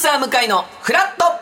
[0.00, 1.39] サー向井のフラット。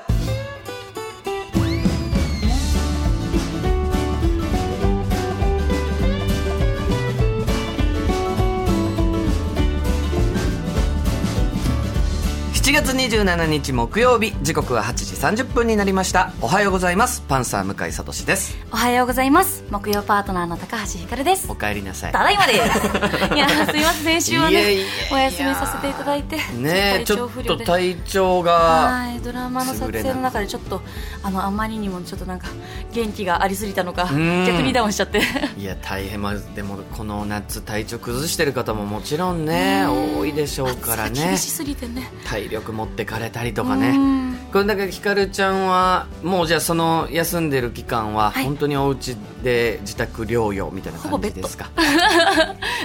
[12.68, 14.92] 7月27日木曜日時刻は8
[15.32, 16.34] 時30分になりました。
[16.42, 17.22] おはようございます。
[17.26, 18.58] パンサー向井聡です。
[18.70, 19.64] おはようございます。
[19.70, 21.50] 木曜パートナーの高橋ひかるです。
[21.50, 22.12] お帰りなさい。
[22.12, 22.58] ただいまです。
[23.34, 24.20] いやすみません。
[24.20, 30.82] 先週はいねお休みさせていただいてねえちょっと体調がはいドラマの撮影の中でちょっと
[31.22, 32.48] あのあまりにもちょっとなんか
[32.92, 34.44] 元気がありすぎたのかん。
[34.44, 35.22] 逆にダウンしちゃって。
[35.56, 41.28] いや大変まあでもこの夏体調崩してる方ももちろんね多いでしょうからね。
[41.28, 42.12] 厳しすぎてね。
[42.26, 44.36] 体力持ってかれたりとかうねん。
[44.52, 48.44] これだからひかるちゃんはもうじゃあその休んでる期間ははい。
[48.44, 51.70] 本当にお家で自宅療養みたいな感じですか、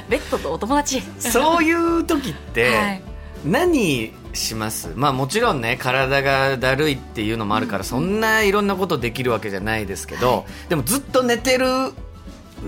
[0.10, 0.38] ベッド。
[0.40, 1.02] とお友達。
[1.20, 3.02] そういう時っはて
[3.46, 3.50] い。
[3.50, 4.90] 何します？
[4.96, 10.44] まあもちろんね体がだるいっていうのもあるからそんないろんなことできるわけじゃないですけど、はい。
[10.70, 11.68] でもずっと寝てる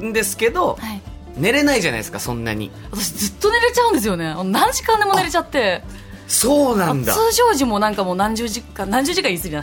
[0.02, 1.02] んですけど、はい。
[1.38, 2.72] 寝れないじゃないですかそんなに。
[2.92, 4.34] 私ずっと寝れちゃうんですよね。
[4.45, 5.84] 何時間でも寝れちゃって
[6.28, 7.14] そうなんだ。
[7.14, 9.62] 通常時もなんかもう何十時間何十時間言い過ぎだ。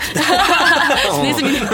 [1.23, 1.71] 寝すぎた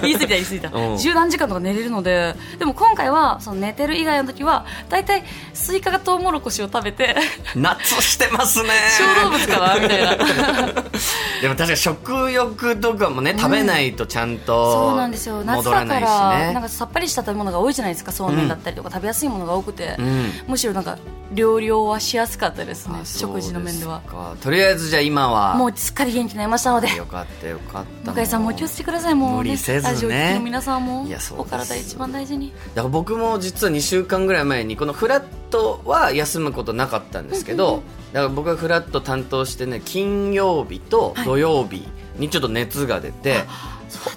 [0.00, 0.96] 言い過ぎた言い過ぎたうん。
[0.98, 7.16] 十何時間とか寝れるのででも今回はその寝てる以外の時は大体スイカがトウモロコシを食べて
[7.54, 8.70] 夏してますね。
[8.98, 10.16] 小動物かなみたいな。
[11.42, 15.42] でも確かに食欲とかもね、食べないとちゃんとそうなんですよ。
[15.44, 20.32] 夏だか戻らなんかさっぱりした食べ物が多いじゃないですかそうめんだったりとか、食べやすいものが多くて、うん。
[20.48, 20.98] むしろなんか
[21.32, 24.00] 療養はしやすかったですね食事の面では。
[24.05, 24.36] すか。
[24.40, 26.94] とりあえずじゃあ今はもうすっかり元気になりましたので。
[26.94, 28.12] よかったよかった。
[28.12, 29.14] 向井さんもお気をつけください。
[29.14, 29.92] もう、ね、無理せずね。
[29.92, 31.04] ラジオの皆さんも。
[31.06, 32.52] いやそうお体一番大事に。
[32.74, 37.82] だから僕も実は2週間ぐらい前にこのフラットは休むことなかったんですけど
[38.12, 41.86] だから僕がフラット担当してね金曜日と土曜日
[42.18, 43.44] にちょっと熱が出て、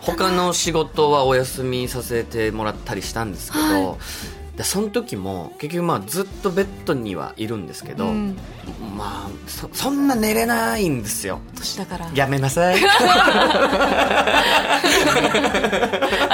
[0.01, 3.97] 他の仕事はお休みさせてもらったりしたんですけど、は
[4.59, 8.35] でその時も結局まあずっとベッドにはいるんですけど、うん。
[8.97, 11.39] まあそそんな寝れないんですよ。
[11.55, 12.11] 年だから。
[12.13, 12.75] やめなさい。
[12.83, 14.81] あ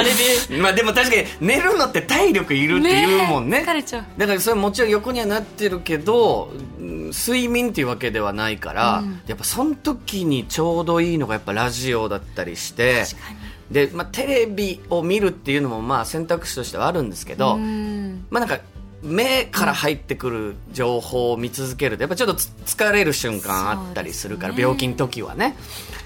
[0.02, 0.10] れ
[0.50, 0.58] で。
[0.60, 3.64] まあでも確かに寝るのって体力いるって言うもんね。
[3.64, 4.06] 疲れちゃう。
[4.18, 9.22] だからそれはもちろん横にはなってるけどうん睡眠っていうわけではないから、うん。
[9.28, 18.26] やっぱその時にちょうどいいのがやっぱラジオだったりして確かにで、まあ、テレビを見るっていうのもまあ選択肢としてはあるんですけど、うん。
[18.30, 18.60] まあなんか
[19.02, 24.62] 目から入ってくる情報を見続けるとやっぱちょっとつ疲れる瞬間あったりするから、ね。
[24.62, 25.56] 病気の時はね。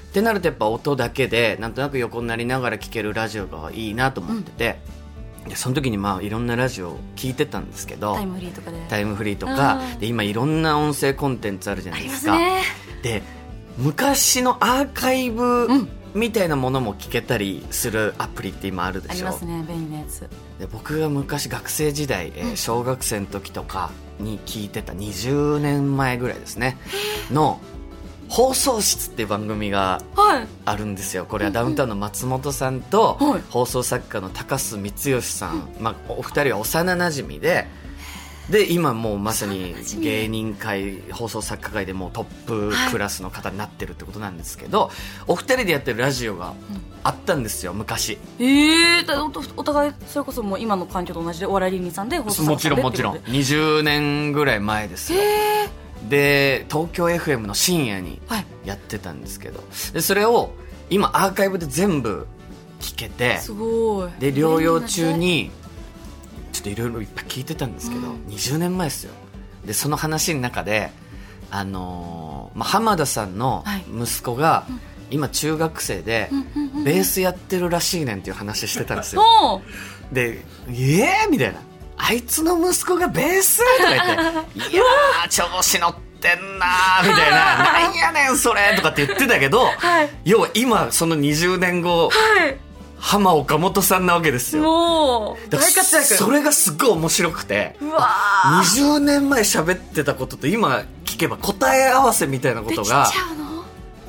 [0.10, 4.80] ってなるとやっぱ音だけでなんとなく横になりながら聴けるラジオがいいなと思ってて、
[5.48, 8.86] でその時にまあいろんなラジオを聞いてたんですけどタイムフリーとかで。
[8.90, 12.14] タイムフリーとかうんで今いろんな音声コンテンツあるじゃないでか。
[12.14, 12.62] ますすね。
[13.04, 13.22] で
[13.78, 20.22] 昔のアーカイブうんみたいなものも聞けたりするアプリって今あるでしょ、ありますね便利なやつ。
[20.60, 26.78] で僕が昔学生時代、えー小学生の時とかに聞いてた20年前ぐらいですね。
[27.32, 27.60] の
[28.28, 30.48] 「放送室」っていう番組がはい。
[30.66, 31.26] あるんですよ。
[31.26, 33.42] これはダウンタウンの松本さんとはい。
[33.50, 37.68] 放送作家の高須光義さん、まあ、お二人は幼なじみで
[38.50, 44.90] で今もうまさに芸人界放送作家界でもうトップクラスの方になってるってことなんですけど、
[45.28, 46.54] お二人でやってるラジオが
[47.04, 48.18] あったんですよ昔。
[48.40, 53.18] ええだおお互いそれこそもう今の環境と同じでお笑い芸人さんで放送もちろんもちろん。
[53.18, 55.24] 20年ぐらい前ですよへ
[55.66, 55.70] え
[56.10, 59.64] で東京 FM の深夜にはいやってたんですけど。
[59.94, 60.54] でそれを
[60.90, 62.26] 今アーカイブで全部
[62.80, 64.12] 聞けてすごい。
[64.20, 65.52] で療養中に
[66.62, 68.26] ちょっといろいろいっぱい聞いてたんですけど、うん。
[68.28, 69.14] 20年前ですよ。
[69.66, 70.92] でその話の中で
[71.52, 73.86] あのーまあ、浜田さんのはい。
[73.90, 74.66] 息子が
[75.12, 76.30] 今中学生で
[76.86, 79.62] ベースやってるらしいねんっていう話してたんですよ。
[80.12, 81.60] で「ええー?」みたいな
[81.98, 90.10] 「あいつの息子がベース?」とか言って「いやー調子乗ってんなー」みたいな「なんやねんそれ」とかって言ってたけど、はい。
[90.26, 92.58] 要は今その20年後はい
[93.00, 94.64] 浜岡本さんなわけですよ。
[94.64, 96.06] もう大活躍。
[96.06, 98.84] それがすっごい面白くてうわー。
[98.84, 103.64] 20年前喋ってたことと今聞けば答え合わせみたいなこできちとがゃうの？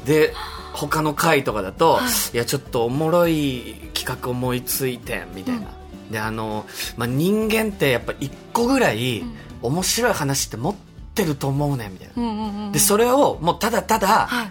[0.05, 0.35] で
[0.73, 2.01] 他の回とかだと、
[2.33, 5.67] い、やちょっとおもろい企画思いついてみたいな、
[6.11, 6.65] であの、
[6.97, 9.23] まあ、人間ってやっぱ一個ぐらい
[9.63, 10.75] 面白い話って持っ
[11.15, 12.73] てると思うねんみたいな、うんうんうん。
[12.73, 14.51] でそれをもうただただ、はい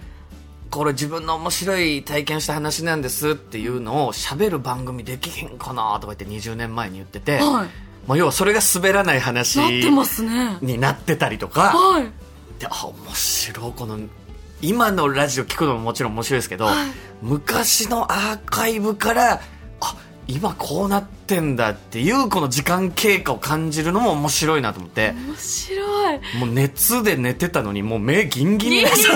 [0.72, 7.70] これ自分の面白い体験した話なんですっていうのを喋る番組できへんかなとか言って20年前に言ってて、はい。
[8.08, 12.04] まあ、要はそれが滑らない話になってたりとか、はい。
[12.60, 13.74] であ面白い。
[13.76, 14.00] この
[14.62, 16.70] 今のラジオ聞くのももちろん面白いですけど、
[17.22, 19.42] 昔のアーカイブから
[19.80, 19.96] あ
[20.28, 25.14] 今こうなってんだっていうこの時間経過を感じるのも面白いなと思って。
[25.14, 25.89] 面白い
[26.40, 29.16] もう熱で寝てたのにもう目ギンギンになっちゃ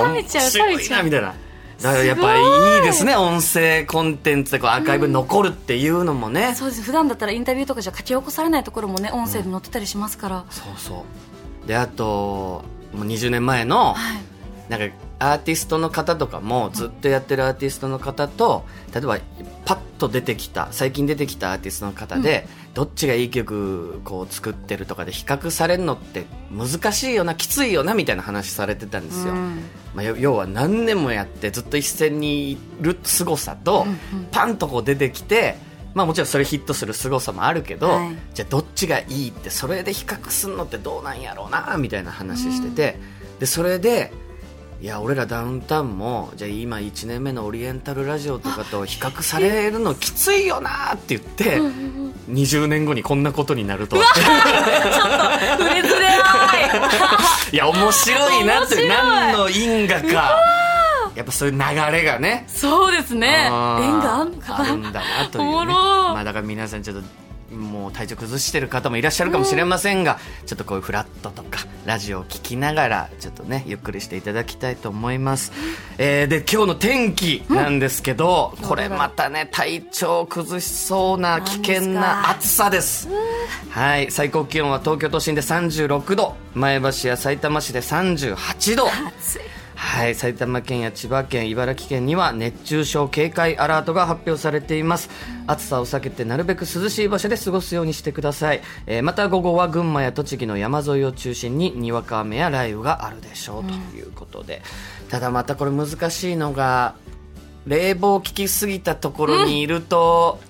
[0.00, 0.06] う。
[0.06, 0.98] 冷めちゃう冷めちゃう。
[0.98, 1.34] なみたいな。
[1.82, 6.82] だからやっぱりいいですね音声コンテンツでこうアーカイブに残るっていうのもね、そうです。
[6.82, 11.04] 普段だったらインタビューとかじゃ書き起こされないところもね音声で載ってたりしますから、そうそ
[11.64, 11.68] う。
[11.68, 12.64] であと
[12.94, 14.22] もう20年前の、はい。
[14.70, 14.96] なんか
[15.32, 19.18] アーティストの方とかもずっとやってるアーティストの方と例えば
[19.64, 29.62] パッと出てきた最近出てきたアーティストの方で、どっちがいい曲こう作ってるとかで比較されるのって難しいよなきついよなみたいな話されてたんですよ、うん。
[29.94, 33.86] まあ、要要は何年もやってずっと一線にいる凄さと、
[34.32, 35.56] パンとこう出てきて
[35.94, 38.16] まあもちろんそれヒットする凄さもあるけど、はい。
[38.34, 42.98] じゃあどっちがいいってそれで比較するのってどうなんやろうなみたいな話してて、
[43.38, 44.12] でそれで
[44.80, 51.58] いや俺らダウンタウンもじゃあ今1年目のオリエンタルラジオとかと比較されるのきついよなって言って、
[52.28, 54.04] 20年後にこんなことになるとは。
[54.14, 56.14] 触れづらい。
[57.52, 60.38] いや面白いなって何の因果か。
[61.14, 62.44] やっぱそういう流れがね。
[62.48, 63.44] そうですね。
[63.46, 63.50] 縁
[64.00, 64.60] があんのかな。
[64.60, 65.00] あるんだな
[65.30, 67.02] という、ね、まあだから皆さんちょっと
[67.52, 75.52] もう体調崩してる方もいらっしゃるかもしれませんが、ちょっとこういうフラットとかラジオを聞きながらちょっとねゆっくりしていただきたいと思います、
[75.98, 83.08] えーで今日の天気なんですけど、これまたね体調崩しそうな危険な暑さです。
[83.70, 88.86] はい最高気温は東京都心で36度前橋や埼玉市で38度。
[88.88, 95.10] 暑いはい、埼玉県や千葉県、茨城県には熱中症警戒アラートが発表されています。
[95.46, 98.62] 暑さを避けてなるべく涼しい場所で過ごすようにしてください。
[98.86, 104.62] えーまた午後は群馬や栃木の山沿いを中心ににわか雨や雷雨があるでしょう、ということで。
[105.10, 106.94] ただまたこれ難しいのが、
[107.66, 110.40] 冷房効きすぎたところにいると、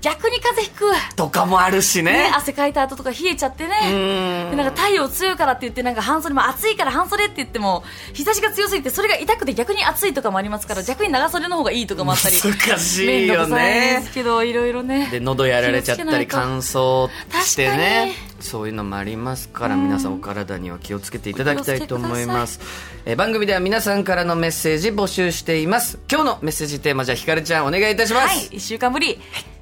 [0.00, 2.14] 逆に風邪ひくとかもあるしね。
[2.14, 2.32] ね。
[2.34, 7.82] 汗かいた後とか冷えちゃってうねでなんか太陽強いからって言ってなんか半袖も暑いから半袖って言っても
[8.12, 12.36] 日差しが強すぎてそれが痛くて逆に暑いとかもありますから逆に長袖の方がいいとかもあったり。
[12.36, 14.12] 難しいよくさいでねす。
[14.12, 15.08] けどいろいろね。
[15.10, 17.08] で喉やられちゃったり乾燥
[17.42, 18.14] してね。
[18.40, 18.44] に。
[18.44, 22.60] そういうのもありますから皆さんお体には気をつけていただきたいと思います。
[23.06, 25.98] えー番組では皆さんからのメッセージ募集しています。
[26.10, 29.14] 今日のメッセージテーマじゃあひかるちゃんお願いいたします、はい1週間ぶり。
[29.14, 29.53] ドン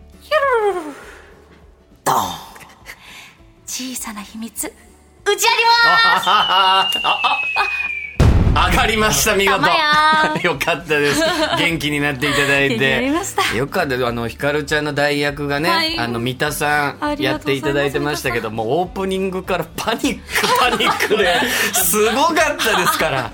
[3.72, 4.74] 小さな秘密打ち
[5.30, 6.28] 上げます。
[6.28, 7.42] あ あ
[8.54, 9.66] 上がりました見事。
[10.44, 11.22] よかったです。
[11.58, 13.10] 元気になっていただいて。
[13.56, 14.06] よかった。
[14.06, 15.99] あのひかるちゃんの代役がね、はい。
[15.99, 20.22] あの三田さあんやっていただいてましたけどもうオープニングからパニック
[20.60, 21.40] パニックで
[21.72, 23.31] すごかったですから。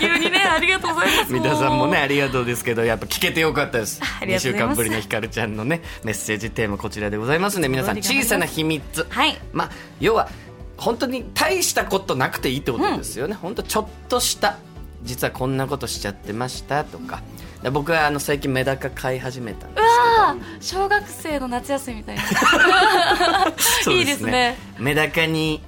[0.00, 1.32] 急にねありがとうございます。
[1.32, 4.00] 三田さんもねうありがとうですけどやっぱ聞けてよかったです。
[4.02, 9.06] ありが2週間ぶりのひかるちゃんのねメッセージテーマこちらでございますので皆さん小さな秘密。
[9.10, 9.36] はい。
[9.52, 9.70] まあ
[10.00, 10.28] 要は
[10.76, 14.58] 本当に大したことなくていいってことですよね、本当ちょっとした
[15.02, 17.22] 実はこんなことしちゃってましたとか。
[17.62, 19.90] で僕はあの最近メダカ飼い始めたんでうす
[20.20, 22.22] わー小学生の夏休みみたいな。
[23.80, 24.58] けどいいですね。
[24.78, 25.62] メダカに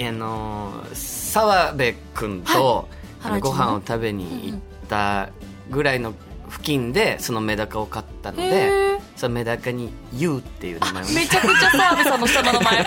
[0.00, 2.88] あの澤部君と、
[3.20, 3.40] はい。
[3.40, 5.28] ご飯を食べに行った
[5.70, 6.14] ぐらいの
[6.50, 8.96] 付近でそのメダカを飼ったのへでー。
[9.16, 12.82] そのメダカに「ユウ」っていう名前をねめちゃくちゃ澤部さんの下の名前。
[12.82, 12.84] い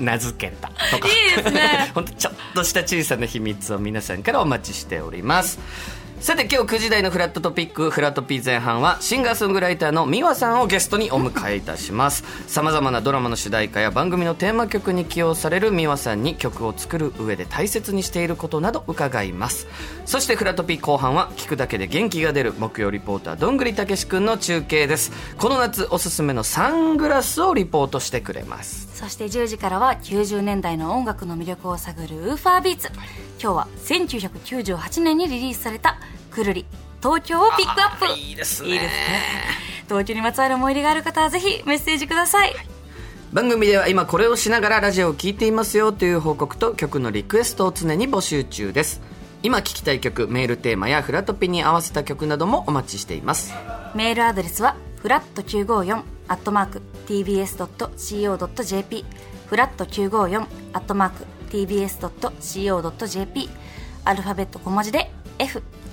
[0.00, 1.08] 名付けたとか。
[1.08, 1.90] いですね。
[1.94, 5.58] 本当ちょっとした小さな秘密を皆さんからお待ちしております
[6.26, 12.24] さて今日9時台のフラットトピックフラットピー前半はシンガーソングライターの美和さんをゲストにお迎えいたします。
[12.48, 19.68] さまざまなドラマの主題歌や番組のテーマ曲に起用される美和さんに曲を作る上で大切にしていることなど伺います。
[20.04, 25.12] そしてフラトピ後半は聞くだけで元気が出る木曜リポーターどんぐりたけし君の中継です。
[25.38, 28.88] この夏おすすめのサングラスをリポートしてくれます。
[28.96, 32.90] そして10時からは90年代の音楽の魅力を探るウーファービーツ。
[33.40, 36.00] 今日は1998年にリリースされた
[36.36, 36.66] くるり。
[37.02, 38.04] 東京をピックアップ。
[38.04, 38.80] あいいですね。
[39.88, 42.54] 東京にまつわる思い出がある方はぜひメッセージください。
[43.32, 49.00] 番組では今これをしながらラジオを聴いていますよという報告と曲のリクエストを常に募集中です。
[49.42, 53.54] 今聴きたい曲メールテーマやフラトピに合わせた曲などもお待ちしています。
[53.94, 59.04] メールアドレスはフラット954アットマーク tbs.co.jp
[59.46, 63.48] フラット954アットマーク tbs.co.jp
[64.04, 65.10] アルファベット小文字で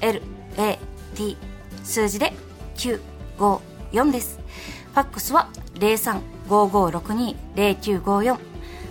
[0.03, 1.37] LAT
[1.83, 2.33] 数字で
[2.75, 4.39] 954です。
[4.93, 8.37] ファックスは0355620954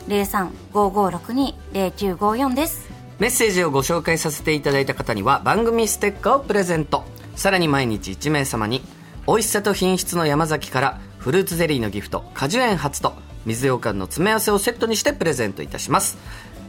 [0.09, 2.91] 0355620954です。
[3.19, 7.05] メッセージをご紹介させていただいた方には番組ステッカーをプレゼント。
[7.37, 8.83] さらに毎日1名様に
[9.27, 13.15] 美味しさと品質の山崎からフルーツゼリーのギフト果樹園初と
[13.47, 16.17] 水羊羹の詰め合わせをセットにしてプレゼントいたします。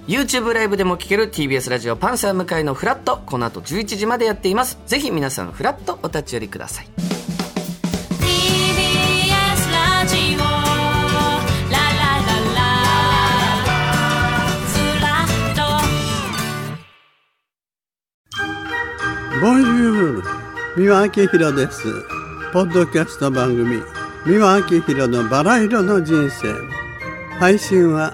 [0.07, 3.21] YouTube ライブでも聴ける TBS ラジオパンサー向かいのフラット。
[3.25, 4.77] この後11時までやっています。
[4.85, 6.87] ぜひ皆さんフラットお立ち寄りください。
[8.19, 10.39] TBS ラジオ。
[10.39, 10.45] ラ
[11.77, 11.83] ラ
[12.19, 12.59] ララ。
[14.67, 15.63] ずらっと
[19.39, 20.23] ボンジュール
[20.75, 22.03] 三輪明宏です。
[22.51, 23.81] ポッドキャスト番組
[24.25, 26.53] 三輪明宏のバラ色の人生。
[27.39, 28.13] 配信は